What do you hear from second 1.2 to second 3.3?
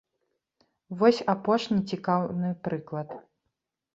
апошні цікаўны прыклад.